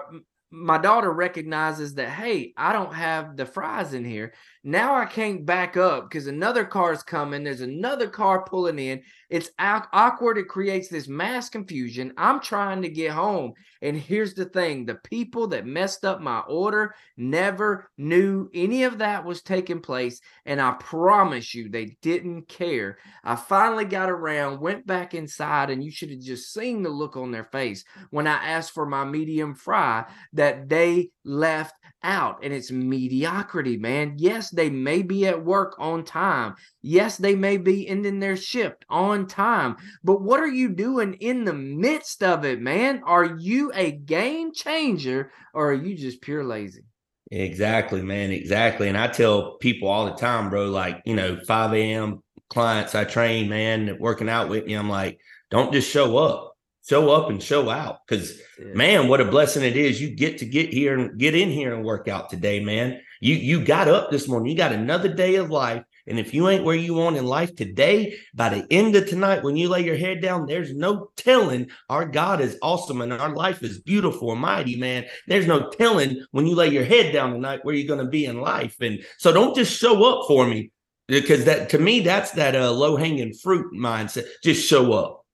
[0.50, 4.34] my daughter recognizes that hey, I don't have the fries in here,
[4.68, 7.42] now I can't back up because another car is coming.
[7.42, 9.02] There's another car pulling in.
[9.30, 10.38] It's awkward.
[10.38, 12.12] It creates this mass confusion.
[12.18, 13.54] I'm trying to get home.
[13.82, 18.98] And here's the thing the people that messed up my order never knew any of
[18.98, 20.20] that was taking place.
[20.46, 22.98] And I promise you, they didn't care.
[23.24, 27.16] I finally got around, went back inside, and you should have just seen the look
[27.16, 30.04] on their face when I asked for my medium fry
[30.34, 31.74] that they left
[32.04, 32.44] out.
[32.44, 34.16] And it's mediocrity, man.
[34.18, 36.56] Yes, they may be at work on time.
[36.82, 39.78] Yes, they may be ending their shift on time.
[40.04, 43.02] But what are you doing in the midst of it, man?
[43.06, 46.84] Are you a game changer or are you just pure lazy?
[47.32, 48.32] Exactly, man.
[48.32, 48.88] Exactly.
[48.88, 52.24] And I tell people all the time, bro, like, you know, 5 a.m.
[52.50, 56.57] clients I train, man, working out with me, I'm like, don't just show up
[56.88, 58.00] show up and show out.
[58.08, 58.74] Because yeah.
[58.74, 60.02] man what a blessing it is.
[60.02, 63.00] You get to get here and get in here and work out today man.
[63.20, 64.52] You you got up this morning.
[64.52, 65.84] You got another day of life.
[66.10, 69.44] And if you ain't where you want in life today by the end of tonight
[69.44, 71.70] when you lay your head down there's no telling.
[71.90, 75.06] Our god is awesome and our life is beautiful and mighty man.
[75.28, 78.26] There's no telling when you lay your head down tonight where you're going to be
[78.26, 78.78] in life.
[78.80, 80.72] And so don't just show up for me
[81.08, 84.26] because that to me that's that uh, low hanging fruit mindset.
[84.44, 85.26] Just show up.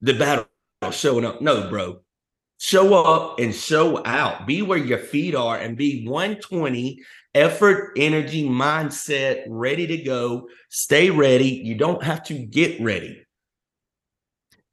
[0.00, 0.46] The battle
[0.90, 1.40] showing up.
[1.40, 2.00] No, bro.
[2.58, 4.46] Show up and show out.
[4.46, 7.00] Be where your feet are and be 120
[7.34, 10.48] effort, energy, mindset, ready to go.
[10.70, 11.48] Stay ready.
[11.48, 13.24] You don't have to get ready.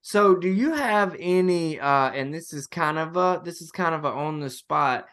[0.01, 3.93] So, do you have any uh and this is kind of a this is kind
[3.93, 5.05] of a on the spot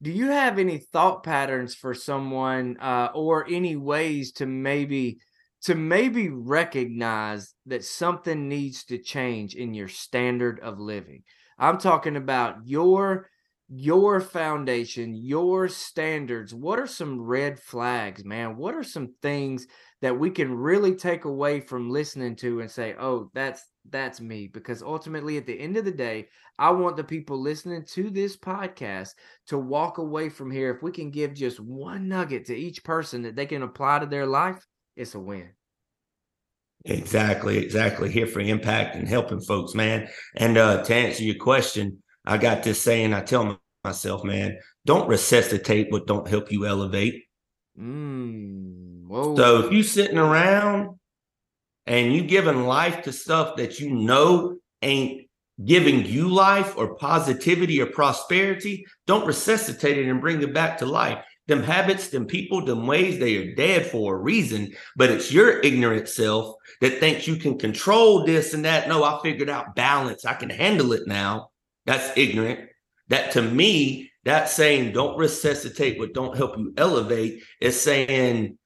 [0.00, 5.18] do you have any thought patterns for someone uh, or any ways to maybe
[5.62, 11.22] to maybe recognize that something needs to change in your standard of living.
[11.58, 13.28] I'm talking about your
[13.70, 16.54] your foundation, your standards.
[16.54, 18.56] What are some red flags, man?
[18.56, 19.66] What are some things
[20.00, 24.46] that we can really take away from listening to and say, "Oh, that's that's me."
[24.46, 28.36] Because ultimately at the end of the day, I want the people listening to this
[28.36, 29.10] podcast
[29.48, 33.22] to walk away from here if we can give just one nugget to each person
[33.22, 34.66] that they can apply to their life
[34.98, 35.48] it's a win.
[36.84, 38.10] Exactly, exactly.
[38.10, 40.08] Here for impact and helping folks, man.
[40.36, 45.08] And uh, to answer your question, I got this saying I tell myself, man, don't
[45.08, 47.24] resuscitate what don't help you elevate.
[47.78, 50.98] Mm, so if you sitting around
[51.86, 55.28] and you giving life to stuff that you know ain't
[55.64, 60.86] giving you life or positivity or prosperity, don't resuscitate it and bring it back to
[60.86, 64.74] life them habits, them people, them ways, they are dead for a reason.
[64.96, 68.86] But it's your ignorant self that thinks you can control this and that.
[68.86, 70.24] No, I figured out balance.
[70.24, 71.50] I can handle it now.
[71.86, 72.68] That's ignorant.
[73.08, 78.58] That to me, that saying don't resuscitate what don't help you elevate is saying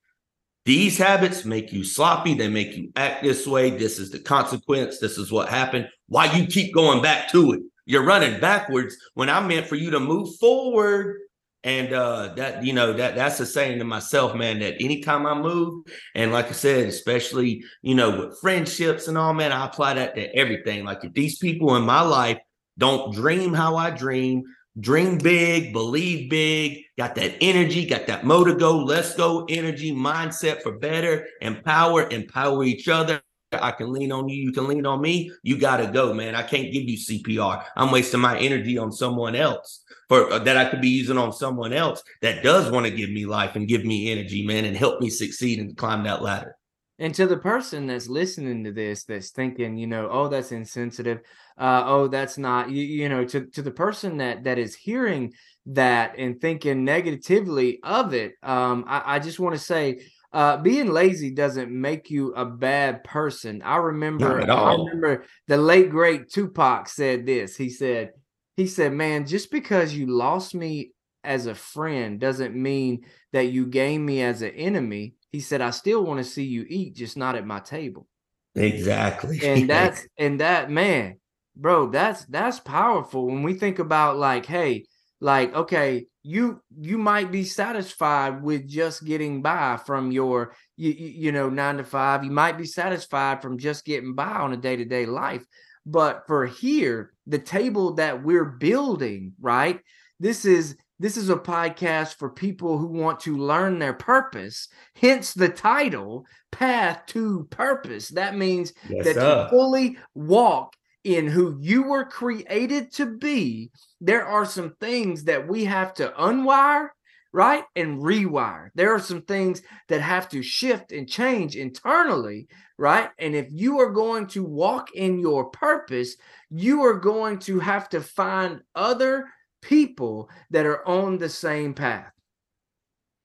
[0.64, 2.34] these habits make you sloppy.
[2.34, 3.70] They make you act this way.
[3.70, 4.98] This is the consequence.
[4.98, 5.88] This is what happened.
[6.08, 7.60] Why you keep going back to it?
[7.84, 11.20] You're running backwards when I meant for you to move forward.
[11.64, 14.59] And uh, that you know that that's a saying to myself, man.
[14.59, 19.33] That anytime I move, and like I said, especially you know with friendships and all,
[19.33, 20.85] man, I apply that to everything.
[20.85, 22.38] Like if these people in my life
[22.79, 24.42] don't dream how I dream,
[24.81, 30.62] dream big, believe big, got that energy, got that motor go, let's go energy, mindset
[30.62, 33.20] for better, empower, empower each other.
[33.54, 35.32] I can lean on you, you can lean on me.
[35.42, 36.34] You got to go, man.
[36.34, 37.64] I can't give you CPR.
[37.76, 41.32] I'm wasting my energy on someone else for uh, that I could be using on
[41.32, 44.76] someone else that does want to give me life and give me energy, man, and
[44.76, 46.56] help me succeed and climb that ladder.
[46.98, 51.20] And to the person that's listening to this, that's thinking, you know, oh, that's insensitive.
[51.58, 55.33] Uh, oh, that's not, you, you know, to, to the person that that is hearing
[55.66, 60.88] that and thinking negatively of it, um, I, I just want to say, uh, being
[60.88, 63.62] lazy doesn't make you a bad person.
[63.62, 67.56] I remember, I remember the late great Tupac said this.
[67.56, 68.12] He said,
[68.56, 70.92] he said, "Man, just because you lost me
[71.24, 75.70] as a friend doesn't mean that you gain me as an enemy." He said, "I
[75.70, 78.06] still want to see you eat, just not at my table."
[78.54, 79.38] Exactly.
[79.42, 81.18] And that's and that man,
[81.56, 84.85] bro, that's that's powerful when we think about like, hey,
[85.23, 91.33] like okay, you you might be satisfied with just getting by from your you, you
[91.33, 92.25] know 9 to 5.
[92.25, 95.46] You might be satisfied from just getting by on a day-to-day life.
[95.87, 99.79] But for here, the table that we're building, right?
[100.18, 104.66] This is this is a podcast for people who want to learn their purpose.
[104.96, 108.08] Hence the title, Path to Purpose.
[108.08, 109.44] That means yes, that sir.
[109.44, 110.75] to fully walk
[111.05, 116.09] in who you were created to be, there are some things that we have to
[116.19, 116.90] unwire
[117.33, 117.65] right?
[117.75, 118.69] And rewire.
[118.75, 122.48] There are some things that have to shift and change internally,
[122.79, 123.11] right?
[123.19, 126.17] And if you are going to walk in your purpose,
[126.50, 129.29] you are going to have to find other
[129.63, 132.11] people that are on the same path.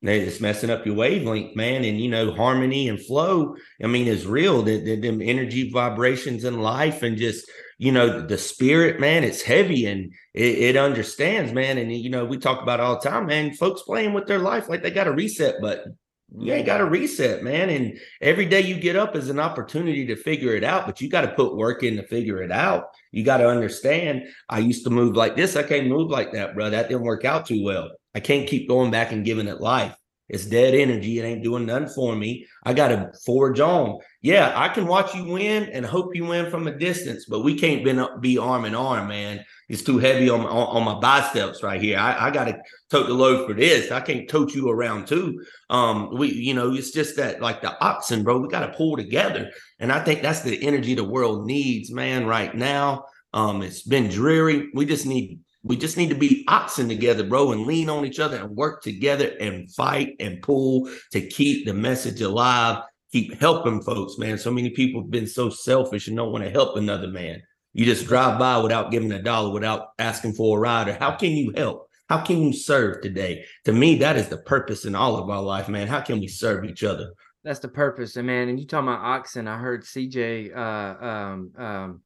[0.02, 1.84] They're just messing up your wavelength, man.
[1.84, 4.62] And you know, harmony and flow, I mean, is real.
[4.62, 9.42] The, the, them energy vibrations in life and just you know the spirit man it's
[9.42, 11.78] heavy and it, it, understands man.
[11.78, 14.70] And you know we talk about all the time man folks playing with their life
[14.70, 15.98] like they got a reset button.
[16.38, 17.70] You ain't got a reset man.
[17.70, 21.10] And every day you get up is an opportunity to figure it out but you
[21.10, 22.90] got to put work in to figure it out.
[23.12, 25.56] You got to understand i used to move like this.
[25.56, 27.92] I can't move like that bro that didn't work out too well.
[28.14, 29.96] I can't keep going back and giving it life
[30.30, 31.20] it's dead energy.
[31.20, 32.46] It ain't doing nothing for me.
[32.64, 34.00] I got to forge on.
[34.22, 37.58] Yeah, I can watch you win and hope you win from a distance, but we
[37.58, 39.46] can't be, arm in arm, man.
[39.70, 41.98] It's too heavy on, on, on my biceps right here.
[41.98, 42.58] I, I got to
[42.90, 43.90] tote the load for this.
[43.92, 45.42] I can't tote you around too.
[45.70, 48.40] Um, we, you know, it's just that like the oxen, bro.
[48.40, 49.50] We got to pull together,
[49.80, 52.26] and I think that's the energy the world needs, man.
[52.26, 54.70] Right now, um, it's been dreary.
[54.74, 58.20] We just need we just need to be oxen together, bro, and lean on each
[58.20, 63.82] other and work together and fight and pull to keep the message alive, keep helping
[63.82, 64.38] folks, man.
[64.38, 67.43] So many people have been so selfish and don't want to help another man.
[67.74, 70.88] You just drive by without giving a dollar, without asking for a ride.
[70.88, 71.89] Or how can you help?
[72.07, 73.43] How can you serve today?
[73.65, 75.88] To me, that is the purpose in all of our life, man.
[75.88, 77.11] How can we serve each other?
[77.43, 78.47] That's the purpose, and man.
[78.47, 79.47] And you talking about oxen?
[79.47, 82.01] I heard CJ uh, um, um,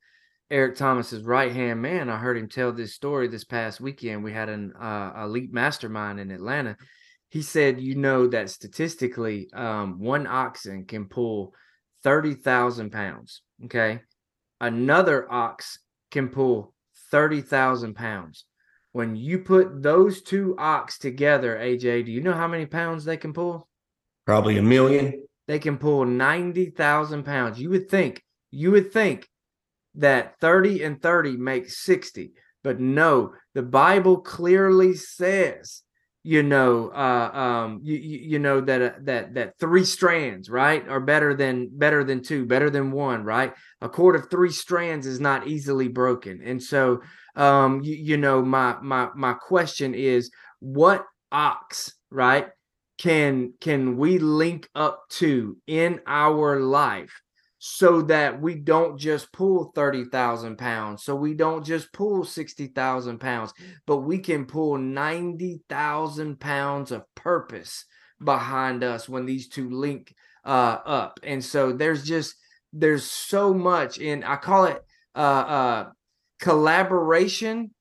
[0.52, 2.10] Eric Thomas's right hand man.
[2.10, 4.22] I heard him tell this story this past weekend.
[4.22, 6.76] We had an uh, elite mastermind in Atlanta.
[7.30, 11.54] He said, you know, that statistically, um, one oxen can pull
[12.04, 13.42] 30,000 pounds.
[13.64, 14.02] Okay.
[14.60, 15.80] Another ox
[16.12, 16.74] can pull
[17.12, 18.44] 30,000 pounds.
[18.92, 23.16] When you put those two ox together, AJ, do you know how many pounds they
[23.16, 23.70] can pull?
[24.26, 25.24] Probably a million.
[25.48, 27.58] They can pull 90,000 pounds.
[27.58, 28.22] You would think,
[28.52, 29.30] you would think
[29.96, 32.34] that 30 and 30 makes 60.
[32.64, 35.82] But no, the Bible clearly says,
[36.24, 41.00] you know, uh, um, you, you know that uh, that that three strands, right, are
[41.00, 43.54] better than better than two, better than one, right?
[43.82, 47.02] A cord of three strands is not easily broken, and so,
[47.36, 50.30] um, you, you know, my my my question is,
[50.60, 52.50] what ox, right,
[53.00, 57.20] can can we link up to in our life
[57.64, 63.54] so that we don't just pull 30,000 pounds, so we don't just pull 60,000 pounds,
[63.86, 67.86] but we can pull 90,000 pounds of purpose
[68.24, 70.12] behind us when these two link
[70.44, 71.20] uh, up.
[71.22, 72.34] And so there's just,
[72.74, 74.84] there's so much in, I call it
[75.16, 75.90] uh, uh,
[76.40, 77.76] collaboration,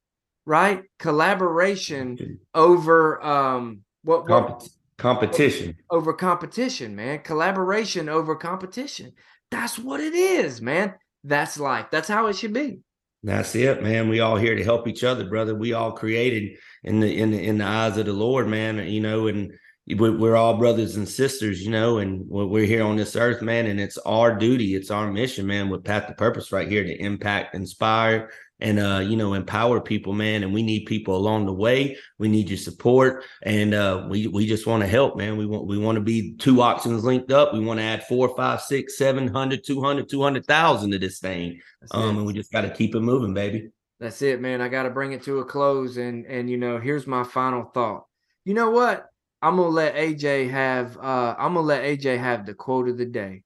[0.45, 0.83] right?
[0.99, 4.69] Collaboration over um, what, what
[4.99, 7.21] competition over competition, man.
[7.21, 9.13] Collaboration over competition.
[9.51, 10.95] That's what it is, man.
[11.25, 11.87] That's life.
[11.91, 12.81] That's how it should be.
[13.23, 14.09] That's it, man.
[14.09, 15.55] We all here to help each other, brother.
[15.55, 18.79] We all created in the in the in the eyes of the Lord, man.
[18.79, 19.53] You know, and
[19.99, 23.67] we're all brothers and sisters, you know, and we're here on this earth, man.
[23.67, 25.69] And it's our duty, it's our mission, man.
[25.69, 28.31] With Path to Purpose, right here to impact, inspire,
[28.61, 30.43] and uh, you know, empower people, man.
[30.43, 31.97] And we need people along the way.
[32.19, 35.37] We need your support, and uh, we we just want to help, man.
[35.37, 37.53] We want we want to be two options linked up.
[37.53, 40.99] We want to add four, five, six, seven hundred, two hundred, two hundred thousand to
[40.99, 41.61] this thing.
[41.81, 42.19] That's um, it.
[42.19, 43.71] and we just got to keep it moving, baby.
[43.99, 44.61] That's it, man.
[44.61, 47.65] I got to bring it to a close, and and you know, here's my final
[47.65, 48.07] thought.
[48.45, 49.07] You know what?
[49.43, 50.97] I'm gonna let AJ have.
[50.99, 53.43] uh I'm gonna let AJ have the quote of the day.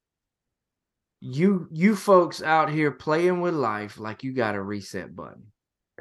[1.24, 5.44] You you folks out here playing with life like you got a reset button.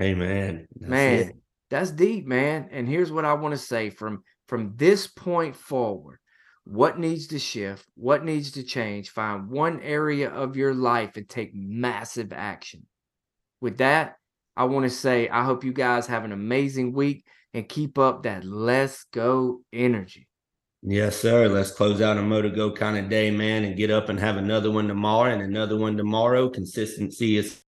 [0.01, 0.67] Amen.
[0.76, 1.36] That's man, it.
[1.69, 2.67] that's deep, man.
[2.71, 6.19] And here's what I want to say from from this point forward.
[6.65, 7.86] What needs to shift?
[7.95, 9.11] What needs to change?
[9.11, 12.86] Find one area of your life and take massive action.
[13.61, 14.15] With that,
[14.57, 18.24] I want to say I hope you guys have an amazing week and keep up
[18.24, 20.28] that let's go energy.
[20.86, 21.47] Yes, sir.
[21.49, 24.38] Let's close out a motor go kind of day, man, and get up and have
[24.38, 26.49] another one tomorrow and another one tomorrow.
[26.49, 27.62] Consistency is